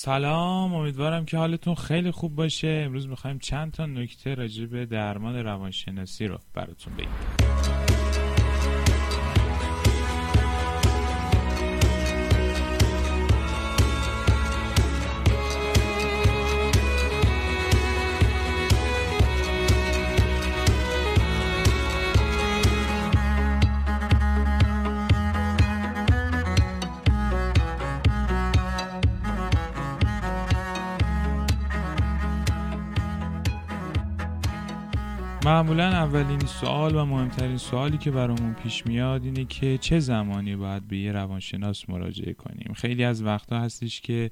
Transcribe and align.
سلام 0.00 0.74
امیدوارم 0.74 1.24
که 1.24 1.36
حالتون 1.36 1.74
خیلی 1.74 2.10
خوب 2.10 2.34
باشه. 2.34 2.82
امروز 2.86 3.08
می‌خوایم 3.08 3.38
چند 3.38 3.72
تا 3.72 3.86
نکته 3.86 4.34
راجع 4.34 4.66
به 4.66 4.86
درمان 4.86 5.36
روانشناسی 5.36 6.26
رو 6.26 6.38
براتون 6.54 6.94
بگیم. 6.94 7.77
معمولا 35.44 35.88
اولین 35.88 36.38
سوال 36.38 36.94
و 36.94 37.04
مهمترین 37.04 37.56
سوالی 37.56 37.98
که 37.98 38.10
برامون 38.10 38.54
پیش 38.54 38.86
میاد 38.86 39.24
اینه 39.24 39.44
که 39.44 39.78
چه 39.78 39.98
زمانی 39.98 40.56
باید 40.56 40.88
به 40.88 40.98
یه 40.98 41.12
روانشناس 41.12 41.90
مراجعه 41.90 42.32
کنیم؟ 42.32 42.72
خیلی 42.76 43.04
از 43.04 43.22
وقتا 43.22 43.60
هستش 43.60 44.00
که 44.00 44.30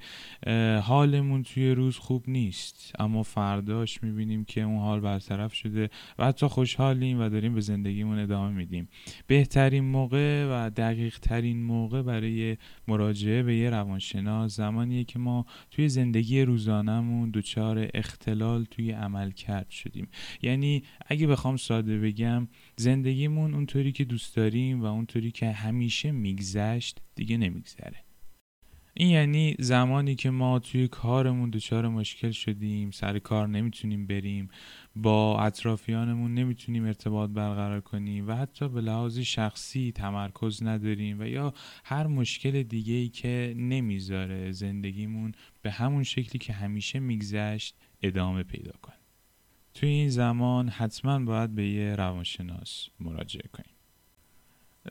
حالمون 0.83 1.43
توی 1.43 1.71
روز 1.71 1.99
خوب 1.99 2.25
نیست 2.29 2.93
اما 2.99 3.23
فرداش 3.23 4.03
می‌بینیم 4.03 4.45
که 4.45 4.63
اون 4.63 4.79
حال 4.79 5.01
برطرف 5.01 5.55
شده 5.55 5.91
و 6.19 6.27
حتی 6.27 6.47
خوشحالیم 6.47 7.21
و 7.21 7.29
داریم 7.29 7.55
به 7.55 7.61
زندگیمون 7.61 8.19
ادامه 8.19 8.57
میدیم. 8.57 8.89
بهترین 9.27 9.85
موقع 9.85 10.47
و 10.51 10.71
دقیق 10.71 11.19
ترین 11.19 11.63
موقع 11.63 12.03
برای 12.03 12.57
مراجعه 12.89 13.43
به 13.43 13.57
یه 13.57 13.71
روانشناس 13.71 14.57
زمانیه 14.57 15.05
که 15.05 15.19
ما 15.19 15.47
توی 15.71 15.89
زندگی 15.89 16.43
روزانهمون 16.43 17.31
دچار 17.31 17.89
اختلال 17.95 18.65
توی 18.65 18.91
عمل 18.91 19.31
کرد 19.31 19.71
شدیم. 19.71 20.09
یعنی 20.43 20.83
اگه 21.07 21.27
بخوام 21.27 21.57
ساده 21.57 21.99
بگم 21.99 22.49
زندگیمون 22.77 23.55
اونطوری 23.55 23.93
که 23.93 24.05
دوست 24.05 24.37
داریم 24.37 24.83
و 24.83 24.85
اونطوری 24.85 25.31
که 25.31 25.51
همیشه 25.53 26.11
میگذشت 26.11 27.01
دیگه 27.15 27.37
نمیگذره. 27.37 28.07
این 28.99 29.11
یعنی 29.11 29.57
زمانی 29.59 30.15
که 30.15 30.31
ما 30.31 30.59
توی 30.59 30.89
کارمون 30.89 31.51
دچار 31.51 31.89
مشکل 31.89 32.31
شدیم 32.31 32.91
سر 32.91 33.19
کار 33.19 33.49
نمی‌تونیم 33.49 34.07
بریم 34.07 34.49
با 34.97 35.41
اطرافیانمون 35.41 36.35
نمی‌تونیم 36.35 36.85
ارتباط 36.85 37.31
برقرار 37.31 37.81
کنیم 37.81 38.29
و 38.29 38.33
حتی 38.33 38.69
به 38.69 38.81
لحاظ 38.81 39.19
شخصی 39.19 39.93
تمرکز 39.93 40.63
نداریم 40.63 41.21
و 41.21 41.27
یا 41.27 41.55
هر 41.85 42.07
مشکل 42.07 42.63
دیگه 42.63 42.95
ای 42.95 43.09
که 43.09 43.55
نمی‌ذاره 43.57 44.53
زندگیمون 44.53 45.33
به 45.63 45.71
همون 45.71 46.03
شکلی 46.03 46.39
که 46.39 46.53
همیشه 46.53 46.99
میگذشت 46.99 47.77
ادامه 48.03 48.43
پیدا 48.43 48.73
کنه. 48.83 49.06
توی 49.77 49.89
این 49.89 50.09
زمان 50.09 50.69
حتما 50.69 51.19
باید 51.19 51.55
به 51.55 51.69
یه 51.69 51.95
روانشناس 51.95 52.89
مراجعه 53.01 53.49
کنیم. 53.53 53.77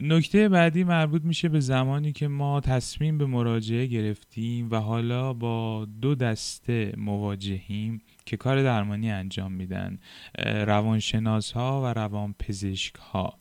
نکته 0.01 0.49
بعدی 0.49 0.83
مربوط 0.83 1.21
میشه 1.23 1.49
به 1.49 1.59
زمانی 1.59 2.11
که 2.11 2.27
ما 2.27 2.61
تصمیم 2.61 3.17
به 3.17 3.25
مراجعه 3.25 3.85
گرفتیم 3.85 4.71
و 4.71 4.75
حالا 4.75 5.33
با 5.33 5.85
دو 6.01 6.15
دسته 6.15 6.93
مواجهیم 6.97 8.01
که 8.25 8.37
کار 8.37 8.63
درمانی 8.63 9.11
انجام 9.11 9.51
میدن 9.51 9.99
روانشناس 10.45 11.51
ها 11.51 11.81
و 11.83 11.85
روانپزشک 11.85 12.95
ها 12.95 13.39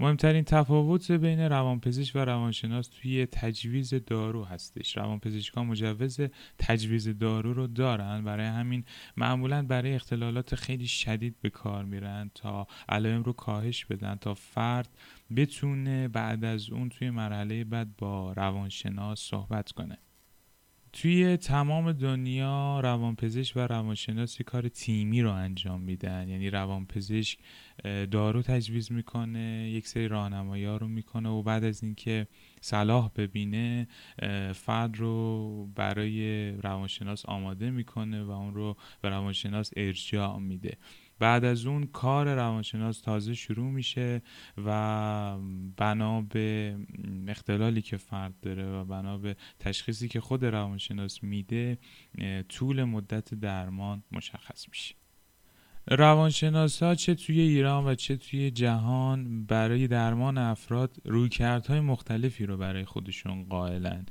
مهمترین 0.00 0.44
تفاوت 0.44 1.10
بین 1.10 1.40
روانپزشک 1.40 2.16
و 2.16 2.18
روانشناس 2.18 2.88
توی 2.88 3.26
تجویز 3.26 3.94
دارو 3.94 4.44
هستش. 4.44 4.96
روانپزشکان 4.96 5.66
مجوز 5.66 6.20
تجویز 6.58 7.18
دارو 7.18 7.52
رو 7.52 7.66
دارن. 7.66 8.24
برای 8.24 8.46
همین 8.46 8.84
معمولا 9.16 9.62
برای 9.62 9.94
اختلالات 9.94 10.54
خیلی 10.54 10.86
شدید 10.86 11.36
به 11.40 11.50
کار 11.50 11.84
میرن 11.84 12.30
تا 12.34 12.66
علائم 12.88 13.22
رو 13.22 13.32
کاهش 13.32 13.84
بدن 13.84 14.14
تا 14.14 14.34
فرد 14.34 14.88
بتونه 15.36 16.08
بعد 16.08 16.44
از 16.44 16.70
اون 16.70 16.88
توی 16.88 17.10
مرحله 17.10 17.64
بعد 17.64 17.96
با 17.96 18.32
روانشناس 18.32 19.20
صحبت 19.20 19.72
کنه. 19.72 19.98
توی 20.92 21.36
تمام 21.36 21.92
دنیا 21.92 22.80
روانپزشک 22.80 23.56
و 23.56 23.60
روانشناسی 23.60 24.44
کار 24.44 24.68
تیمی 24.68 25.22
رو 25.22 25.32
انجام 25.32 25.80
میدن. 25.80 26.28
یعنی 26.28 26.50
روانپزشک 26.50 27.38
دارو 28.10 28.42
تجویز 28.42 28.92
می‌کنه 28.92 29.70
یک 29.70 29.86
سری 29.86 30.08
راهنمایی 30.08 30.64
ها 30.64 30.76
رو 30.76 30.88
می‌کنه 30.88 31.28
و 31.28 31.42
بعد 31.42 31.64
از 31.64 31.82
اینکه 31.82 32.26
صلاح 32.60 33.10
ببینه 33.16 33.88
فرد 34.54 34.96
رو 34.96 35.66
برای 35.74 36.50
روانشناس 36.52 37.26
آماده 37.26 37.70
می‌کنه 37.70 38.22
و 38.22 38.30
اون 38.30 38.54
رو 38.54 38.76
به 39.00 39.08
روانشناس 39.08 39.70
ارجاع 39.76 40.38
میده. 40.38 40.76
بعد 41.20 41.44
از 41.44 41.66
اون 41.66 41.86
کار 41.86 42.34
روانشناس 42.34 43.00
تازه 43.00 43.34
شروع 43.34 43.70
میشه 43.70 44.22
و 44.64 45.38
بنا 45.76 46.20
به 46.20 46.76
اختلالی 47.30 47.82
که 47.82 47.96
فرد 47.96 48.40
داره 48.40 48.66
و 48.66 48.84
بنا 48.84 49.18
به 49.18 49.36
تشخیصی 49.58 50.08
که 50.08 50.20
خود 50.20 50.44
روانشناس 50.44 51.22
میده 51.22 51.78
طول 52.48 52.84
مدت 52.84 53.34
درمان 53.34 54.02
مشخص 54.12 54.68
میشه. 54.68 54.97
روانشناس 55.90 56.82
ها 56.82 56.94
چه 56.94 57.14
توی 57.14 57.40
ایران 57.40 57.86
و 57.86 57.94
چه 57.94 58.16
توی 58.16 58.50
جهان 58.50 59.44
برای 59.44 59.88
درمان 59.88 60.38
افراد 60.38 60.96
رویکردهای 61.04 61.80
مختلفی 61.80 62.46
رو 62.46 62.56
برای 62.56 62.84
خودشون 62.84 63.44
قائلن. 63.44 64.06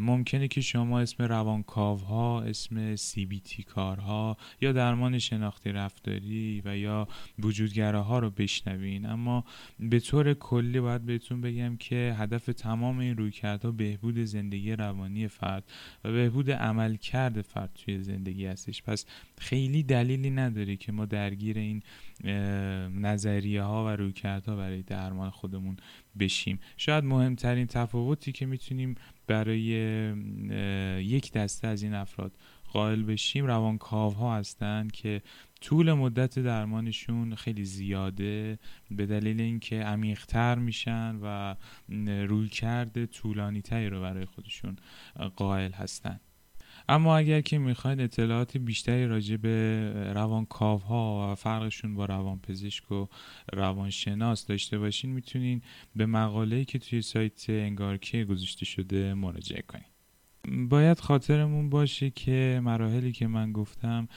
ممکنه 0.00 0.48
که 0.48 0.60
شما 0.60 1.00
اسم 1.00 1.24
روانکاو 1.24 1.98
ها 1.98 2.42
اسم 2.42 2.96
سی 2.96 3.26
بی 3.26 3.40
تی 3.40 3.62
کارها 3.62 4.36
یا 4.60 4.72
درمان 4.72 5.18
شناختی 5.18 5.72
رفتاری 5.72 6.62
و 6.64 6.76
یا 6.76 7.08
وجودگراها 7.38 8.18
رو 8.18 8.30
بشنوین. 8.30 9.06
اما 9.06 9.44
به 9.80 10.00
طور 10.00 10.34
کلی 10.34 10.80
باید 10.80 11.06
بهتون 11.06 11.40
بگم 11.40 11.76
که 11.76 12.16
هدف 12.18 12.44
تمام 12.46 12.98
این 12.98 13.16
رویکردها 13.16 13.70
بهبود 13.70 14.18
زندگی 14.18 14.72
روانی 14.72 15.28
فرد 15.28 15.64
و 16.04 16.12
بهبود 16.12 16.50
عملکرد 16.50 17.42
فرد 17.42 17.70
توی 17.84 18.02
زندگی 18.02 18.46
هستش. 18.46 18.82
پس 18.82 19.06
خیلی 19.38 19.82
دلیلی 19.82 20.30
نداره 20.30 20.61
که 20.64 20.92
ما 20.92 21.06
درگیر 21.06 21.58
این 21.58 21.82
نظریه 23.00 23.62
ها 23.62 23.86
و 23.86 23.88
رویکردها 23.88 24.56
برای 24.56 24.82
درمان 24.82 25.30
خودمون 25.30 25.76
بشیم. 26.18 26.58
شاید 26.76 27.04
مهمترین 27.04 27.66
تفاوتی 27.66 28.32
که 28.32 28.46
می‌تونیم 28.46 28.94
برای 29.26 29.60
یک 31.04 31.32
دسته 31.32 31.68
از 31.68 31.82
این 31.82 31.94
افراد 31.94 32.32
قائل 32.72 33.02
بشیم 33.02 33.46
روانکاو 33.46 34.14
ها 34.14 34.36
هستند 34.36 34.92
که 34.92 35.22
طول 35.60 35.92
مدت 35.92 36.38
درمانشون 36.38 37.34
خیلی 37.34 37.64
زیاده 37.64 38.58
به 38.90 39.06
دلیل 39.06 39.40
اینکه 39.40 39.76
عمیقتر 39.76 40.54
میشن 40.54 41.18
و 41.22 41.54
رویکرد 42.26 43.06
طولانی 43.06 43.62
تری 43.62 43.88
رو 43.88 44.00
برای 44.00 44.24
خودشون 44.24 44.76
قائل 45.36 45.72
هستند 45.72 46.20
اما 46.88 47.16
اگر 47.16 47.40
که 47.40 47.58
می‌خواید 47.58 48.00
اطلاعات 48.00 48.56
بیشتری 48.56 49.06
راجع 49.06 49.36
به 49.36 49.92
روانکاوها 50.14 51.32
و 51.32 51.34
فرقشون 51.34 51.94
با 51.94 52.04
روانپزشک 52.04 52.92
و 52.92 53.06
روانشناس 53.52 54.46
داشته 54.46 54.78
باشین 54.78 55.10
می‌تونین 55.10 55.62
به 55.96 56.06
مقاله‌ای 56.06 56.64
که 56.64 56.78
توی 56.78 57.02
سایت 57.02 57.50
انگارکه 57.50 58.24
گذاشته 58.24 58.64
شده 58.64 59.14
مراجعه 59.14 59.62
کنید 59.62 59.91
باید 60.68 61.00
خاطرمون 61.00 61.70
باشه 61.70 62.10
که 62.10 62.60
مراحلی 62.64 63.12
که 63.12 63.26
من 63.26 63.52
گفتم 63.52 64.08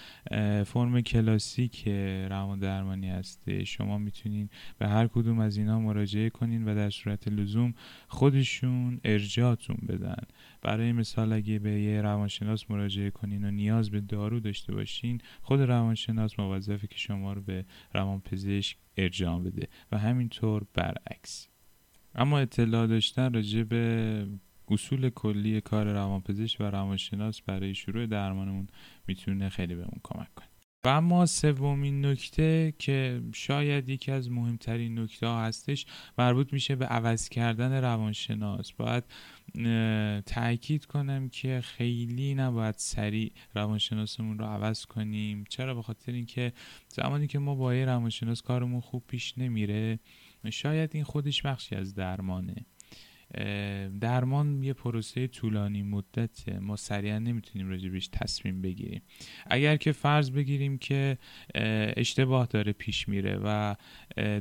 فرم 0.65 1.01
کلاسیک 1.01 1.87
روان 2.29 2.59
درمانی 2.59 3.09
هسته. 3.09 3.63
شما 3.63 3.97
می‌تونین 3.97 4.49
به 4.77 4.87
هر 4.87 5.07
کدوم 5.07 5.39
از 5.39 5.57
اینا 5.57 5.79
مراجعه 5.79 6.29
کنین 6.29 6.65
و 6.65 6.75
در 6.75 6.89
صورت 6.89 7.27
لزوم 7.27 7.73
خودشون 8.07 8.99
ارجاعتون 9.03 9.77
بدن. 9.87 10.23
برای 10.61 10.91
مثال 10.91 11.33
اگه 11.33 11.59
به 11.59 11.81
یه 11.81 12.01
روانشناس 12.01 12.71
مراجعه 12.71 13.09
کنین 13.09 13.45
و 13.45 13.51
نیاز 13.51 13.91
به 13.91 14.01
دارو 14.01 14.39
داشته 14.39 14.73
باشین 14.73 15.21
خود 15.41 15.61
روانشناس 15.61 16.39
موظفه 16.39 16.87
که 16.87 16.97
شما 16.97 17.33
رو 17.33 17.41
به 17.41 17.65
روانپزشک 17.93 18.77
ارجاع 18.97 19.39
بده 19.39 19.67
و 19.91 19.97
همینطور 19.97 20.65
برعکس. 20.73 21.47
اما 22.15 22.39
اطلاع 22.39 22.87
داشتن 22.87 23.33
راجع 23.33 23.63
به 23.63 24.27
اصول 24.67 25.09
کلی 25.09 25.61
کار 25.61 25.85
روانپزشک 25.85 26.61
و 26.61 26.63
روانشناس 26.63 27.41
برای 27.41 27.75
شروع 27.75 28.05
درمانمون 28.05 28.67
می‌تونه 29.07 29.49
خیلی 29.49 29.75
بهمون 29.75 29.99
کمک 30.03 30.33
کنه. 30.35 30.47
و 30.85 30.87
اما 30.87 31.25
سومین 31.25 32.05
نکته 32.05 32.73
که 32.79 33.21
شاید 33.33 33.89
یکی 33.89 34.11
از 34.11 34.31
مهمترین 34.31 34.99
نکته 34.99 35.27
ها 35.27 35.43
هستش 35.43 35.85
مربوط 36.17 36.53
میشه 36.53 36.75
به 36.75 36.85
عوض 36.85 37.29
کردن 37.29 37.81
روانشناس. 37.81 38.71
باید 38.71 39.03
تاکید 40.25 40.85
کنم 40.85 41.29
که 41.29 41.61
خیلی 41.63 42.35
نباید 42.35 42.75
سریع 42.77 43.31
روانشناسمون 43.55 44.39
رو 44.39 44.45
عوض 44.45 44.85
کنیم. 44.85 45.43
چرا؟ 45.49 45.75
به 45.75 45.81
خاطر 45.81 46.11
اینکه 46.11 46.53
زمانی 46.87 47.27
که 47.27 47.39
ما 47.39 47.55
با 47.55 47.75
یه 47.75 47.85
روانشناس 47.85 48.41
کارمون 48.41 48.81
خوب 48.81 49.03
پیش 49.07 49.37
نمیره 49.37 49.99
شاید 50.49 50.91
این 50.93 51.03
خودش 51.03 51.41
بخشی 51.41 51.75
از 51.75 51.95
درمانه. 51.95 52.65
درمان 54.01 54.63
یه 54.63 54.73
پروسه 54.73 55.27
طولانی 55.27 55.83
مدته 55.83 56.59
ما 56.59 56.75
سریعا 56.75 57.19
نمی‌تونیم 57.19 57.69
راجبش 57.69 58.07
تصمیم 58.07 58.61
بگیریم. 58.61 59.01
اگر 59.47 59.77
که 59.77 59.91
فرض 59.91 60.31
بگیریم 60.31 60.77
که 60.77 61.17
اشتباه 61.97 62.45
داره 62.45 62.71
پیش 62.71 63.07
میره 63.09 63.39
و 63.43 63.75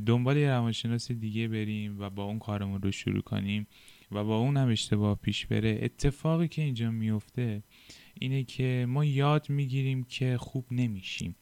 دنبال 0.06 0.36
یه 0.36 0.48
روانشناس 0.48 1.12
دیگه 1.12 1.48
بریم 1.48 2.00
و 2.00 2.10
با 2.10 2.24
اون 2.24 2.38
کارمون 2.38 2.82
رو 2.82 2.92
شروع 2.92 3.22
کنیم 3.22 3.66
و 4.12 4.24
با 4.24 4.38
اون 4.38 4.56
هم 4.56 4.68
اشتباه 4.68 5.18
پیش 5.18 5.46
بره 5.46 5.78
اتفاقی 5.82 6.48
که 6.48 6.62
اینجا 6.62 6.90
میفته 6.90 7.62
اینه 8.20 8.44
که 8.44 8.86
ما 8.88 9.04
یاد 9.04 9.50
می‌گیریم 9.50 10.04
که 10.04 10.36
خوب 10.38 10.66
نمیشیم. 10.70 11.36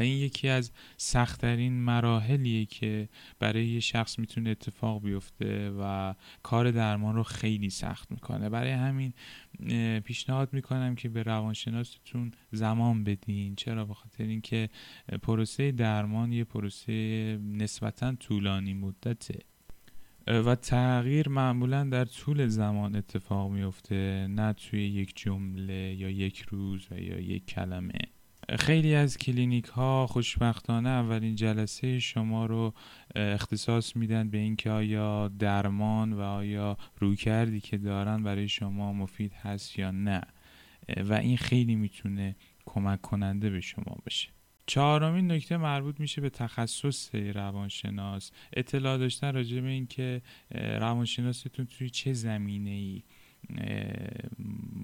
این 0.00 0.18
یکی 0.18 0.48
از 0.48 0.72
سختترین 0.96 1.72
مراحلیه 1.72 2.66
که 2.66 3.08
برای 3.38 3.66
یه 3.66 3.80
شخص 3.80 4.18
می‌تونه 4.18 4.50
اتفاق 4.50 5.02
بیفته 5.02 5.70
و 5.70 6.14
کار 6.42 6.70
درمان 6.70 7.14
رو 7.14 7.22
خیلی 7.22 7.70
سخت 7.70 8.10
می‌کنه. 8.10 8.48
برای 8.48 8.72
همین 8.72 9.12
پیشنهاد 10.00 10.52
می‌کنم 10.52 10.94
که 10.94 11.08
به 11.08 11.22
روانشناستون 11.22 12.32
زمان 12.52 13.04
بدین. 13.04 13.54
چرا؟ 13.54 13.84
به 13.84 13.94
خاطر 13.94 14.24
اینکه 14.24 14.68
پروسه 15.22 15.72
درمان 15.72 16.32
یه 16.32 16.44
پروسه 16.44 16.92
نسبتا 17.42 18.14
طولانی 18.14 18.74
مدته 18.74 19.38
و 20.26 20.54
تغییر 20.54 21.28
معمولا 21.28 21.84
در 21.84 22.04
طول 22.04 22.46
زمان 22.46 22.96
اتفاق 22.96 23.50
میفته 23.50 24.26
نه 24.30 24.52
توی 24.52 24.88
یک 24.88 25.12
جمله 25.16 25.94
یا 25.94 26.10
یک 26.10 26.40
روز 26.40 26.86
و 26.90 26.98
یا 26.98 27.20
یک 27.20 27.46
کلمه. 27.46 27.98
خیلی 28.58 28.94
از 28.94 29.18
کلینیک 29.18 29.64
ها 29.64 30.06
خوشبختانه 30.06 30.88
اولین 30.88 31.34
جلسه 31.34 31.98
شما 31.98 32.46
رو 32.46 32.74
اختصاص 33.16 33.96
میدن 33.96 34.30
به 34.30 34.38
اینکه 34.38 34.70
آیا 34.70 35.28
درمان 35.28 36.12
و 36.12 36.20
آیا 36.20 36.76
رویکردی 36.98 37.60
که 37.60 37.78
دارن 37.78 38.22
برای 38.22 38.48
شما 38.48 38.92
مفید 38.92 39.32
هست 39.32 39.78
یا 39.78 39.90
نه. 39.90 40.20
و 40.96 41.12
این 41.12 41.36
خیلی 41.36 41.74
می‌تونه 41.74 42.36
کمک 42.66 43.00
کننده 43.00 43.50
به 43.50 43.60
شما 43.60 43.96
باشه. 44.04 44.28
چهارمین 44.66 45.32
نکته 45.32 45.56
مربوط 45.56 46.00
میشه 46.00 46.20
به 46.20 46.30
تخصص 46.30 47.14
روانشناس. 47.14 48.30
اطلاع 48.52 48.98
داشتن 48.98 49.34
راجع 49.34 49.60
به 49.60 49.68
اینکه 49.68 50.22
روانشناستون 50.54 51.66
توی 51.66 51.90
چه 51.90 52.12
زمینه 52.12 52.70
ای 52.70 53.02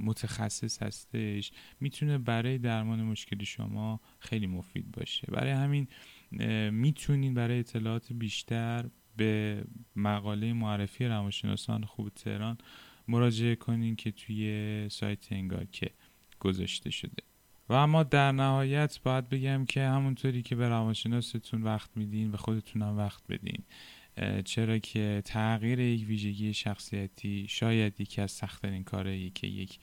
متخصص 0.04 0.82
هستش. 0.82 1.52
می‌تونه 1.80 2.18
برای 2.18 2.58
درمان 2.58 3.02
مشکل 3.02 3.44
شما 3.44 4.00
خیلی 4.18 4.46
مفید 4.46 4.92
باشه. 4.92 5.26
برای 5.32 5.50
همین 5.50 5.88
می‌تونین 6.70 7.34
برای 7.34 7.58
اطلاعات 7.58 8.12
بیشتر 8.12 8.84
به 9.16 9.64
مقاله 9.96 10.52
معرفی 10.52 11.04
روانشناسان 11.04 11.84
خوب 11.84 12.08
تهران 12.08 12.58
مراجعه 13.08 13.54
کنین 13.54 13.96
که 13.96 14.10
توی 14.10 14.86
سایت 14.90 15.32
انگار 15.32 15.64
که 15.64 15.90
گذاشته 16.40 16.90
شده. 16.90 17.22
و 17.68 17.72
اما 17.72 18.02
در 18.02 18.32
نهایت 18.32 19.00
باید 19.02 19.28
بگم 19.28 19.64
که 19.64 19.82
همونطوری 19.82 20.42
که 20.42 20.56
به 20.56 20.68
روانشناستون 20.68 21.62
وقت 21.62 21.96
میدین 21.96 22.30
و 22.30 22.36
خودتونم 22.36 22.96
وقت 22.96 23.22
بدین. 23.28 23.64
چرا 24.44 24.78
که 24.78 25.22
تغییر 25.24 25.78
یک 25.78 26.06
ویژگی 26.06 26.54
شخصیتی 26.54 27.46
شاید 27.48 28.00
یکی 28.00 28.20
از 28.20 28.30
سختترین 28.30 28.84
کارهایی 28.84 29.30
که 29.30 29.46
یک 29.46 29.78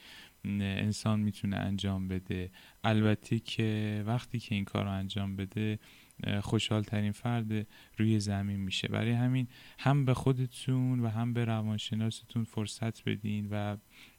انسان 0.45 1.19
می‌تونه 1.19 1.55
انجام 1.57 2.07
بده. 2.07 2.51
البته 2.83 3.39
که 3.39 4.03
وقتی 4.07 4.39
که 4.39 4.55
این 4.55 4.65
کار 4.65 4.83
رو 4.83 4.91
انجام 4.91 5.35
بده 5.35 5.79
خوشحال 6.41 6.83
ترین 6.83 7.11
فرد 7.11 7.67
روی 7.97 8.19
زمین 8.19 8.59
میشه. 8.59 8.87
برای 8.87 9.11
همین 9.11 9.47
هم 9.79 10.05
به 10.05 10.13
خودتون 10.13 10.99
و 10.99 11.07
هم 11.07 11.33
به 11.33 11.45
روانشناستون 11.45 12.43
فرصت 12.43 13.03
بدین 13.03 13.47
و 13.51 13.77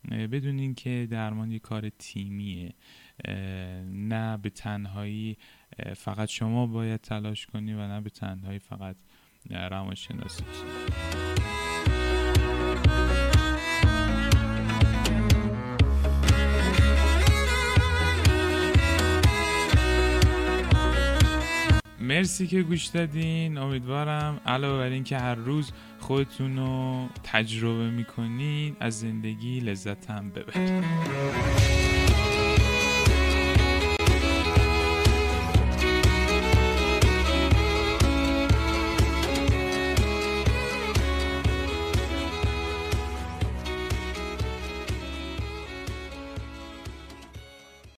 بدونین 0.09 0.75
که 0.75 1.09
درمان 1.11 1.51
یک 1.51 1.63
کار 1.63 1.89
تیمیه. 1.89 2.75
نه 3.85 4.37
به 4.37 4.51
تنهایی 4.51 5.37
فقط 5.97 6.29
شما 6.29 6.67
باید 6.67 7.01
تلاش 7.01 7.47
کنی 7.47 7.73
و 7.73 7.89
نه 7.89 8.01
به 8.01 8.11
تنهایی 8.11 8.59
فقط 8.59 8.97
روانشناسی 9.51 10.45
مرسی 22.01 22.47
که 22.47 22.63
گوش 22.63 22.87
دادین. 22.87 23.59
امیدوارم 23.59 24.41
علاوه 24.47 24.79
بر 24.79 24.91
اینکه 24.91 25.19
هر 25.19 25.35
روز 25.35 25.73
خودتون 26.01 26.57
رو 26.57 27.09
تجربه 27.23 27.91
می‌کنین 27.91 28.77
از 28.81 29.01
زندگی 29.01 29.61
لذت 29.61 30.11
هم 30.11 30.31
ببرید 30.31 30.85